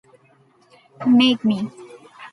Make 1.19 1.41
me! 1.45 1.57